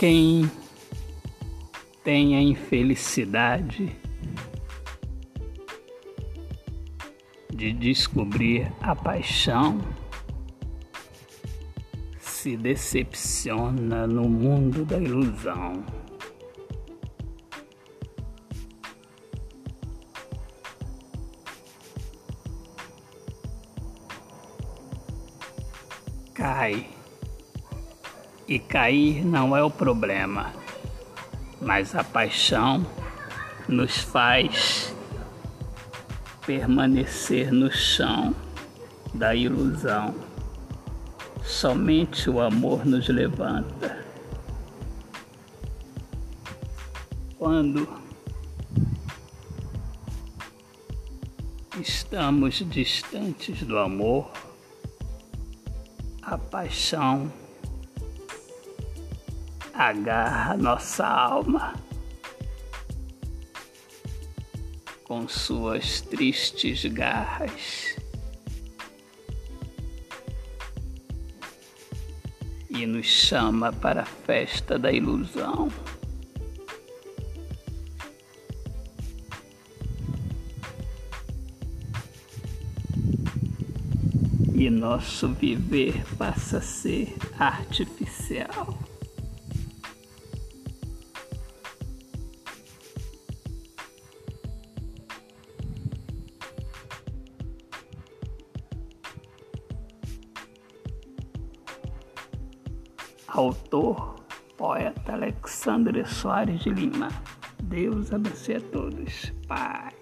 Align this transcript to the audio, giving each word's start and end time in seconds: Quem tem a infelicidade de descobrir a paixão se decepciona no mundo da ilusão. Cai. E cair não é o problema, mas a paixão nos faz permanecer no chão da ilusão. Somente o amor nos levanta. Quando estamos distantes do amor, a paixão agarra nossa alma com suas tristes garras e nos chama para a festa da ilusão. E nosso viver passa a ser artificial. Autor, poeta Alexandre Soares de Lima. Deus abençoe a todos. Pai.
Quem 0.00 0.50
tem 2.02 2.34
a 2.34 2.40
infelicidade 2.40 3.94
de 7.52 7.70
descobrir 7.74 8.72
a 8.80 8.96
paixão 8.96 9.78
se 12.18 12.56
decepciona 12.56 14.06
no 14.06 14.26
mundo 14.26 14.86
da 14.86 14.96
ilusão. 14.96 15.84
Cai. 26.32 26.99
E 28.50 28.58
cair 28.58 29.24
não 29.24 29.56
é 29.56 29.62
o 29.62 29.70
problema, 29.70 30.52
mas 31.62 31.94
a 31.94 32.02
paixão 32.02 32.84
nos 33.68 33.98
faz 33.98 34.92
permanecer 36.44 37.52
no 37.52 37.70
chão 37.70 38.34
da 39.14 39.36
ilusão. 39.36 40.16
Somente 41.44 42.28
o 42.28 42.40
amor 42.40 42.84
nos 42.84 43.06
levanta. 43.06 44.04
Quando 47.38 47.88
estamos 51.80 52.68
distantes 52.68 53.62
do 53.62 53.78
amor, 53.78 54.28
a 56.20 56.36
paixão 56.36 57.32
agarra 59.80 60.58
nossa 60.58 61.06
alma 61.06 61.72
com 65.04 65.26
suas 65.26 66.02
tristes 66.02 66.84
garras 66.84 67.96
e 72.68 72.84
nos 72.84 73.06
chama 73.06 73.72
para 73.72 74.02
a 74.02 74.04
festa 74.04 74.78
da 74.78 74.92
ilusão. 74.92 75.72
E 84.54 84.68
nosso 84.68 85.30
viver 85.30 86.04
passa 86.18 86.58
a 86.58 86.60
ser 86.60 87.16
artificial. 87.38 88.89
Autor, 103.32 104.16
poeta 104.56 105.12
Alexandre 105.12 106.04
Soares 106.04 106.64
de 106.64 106.70
Lima. 106.70 107.08
Deus 107.62 108.12
abençoe 108.12 108.56
a 108.56 108.60
todos. 108.60 109.32
Pai. 109.46 109.99